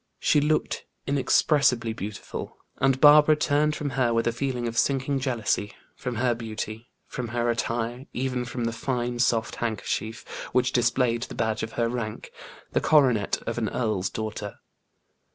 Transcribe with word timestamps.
She 0.17 0.41
looked 0.41 0.83
inexpressibly 1.05 1.93
beautiful, 1.93 2.57
and 2.77 2.99
Barbara 2.99 3.35
turned 3.35 3.75
from 3.75 3.91
her 3.91 4.15
with 4.15 4.25
a 4.25 4.31
feeling 4.31 4.67
of 4.67 4.75
sinking 4.75 5.19
jealousy, 5.19 5.73
from 5.95 6.15
her 6.15 6.33
beauty, 6.33 6.89
from 7.05 7.27
her 7.27 7.51
attire, 7.51 8.07
even 8.11 8.45
from 8.45 8.63
the 8.65 8.73
fine, 8.73 9.19
soft 9.19 9.57
handkerchief, 9.57 10.25
which 10.53 10.71
displayed 10.71 11.21
the 11.21 11.35
badge 11.35 11.61
of 11.61 11.73
her 11.73 11.87
rank 11.87 12.31
the 12.71 12.81
coronet 12.81 13.43
of 13.45 13.59
an 13.59 13.69
earl's 13.69 14.09
daughter. 14.09 14.55